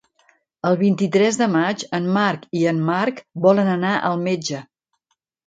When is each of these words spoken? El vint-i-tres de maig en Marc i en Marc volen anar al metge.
El 0.69 0.77
vint-i-tres 0.77 1.37
de 1.41 1.47
maig 1.55 1.83
en 1.97 2.07
Marc 2.15 2.49
i 2.61 2.63
en 2.73 2.81
Marc 2.89 3.23
volen 3.45 3.71
anar 3.77 3.93
al 4.11 4.21
metge. 4.27 4.65